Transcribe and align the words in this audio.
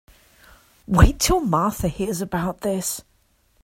Wait 0.87 1.19
till 1.19 1.41
Martha 1.41 1.87
hears 1.87 2.21
about 2.21 2.61
this. 2.61 3.03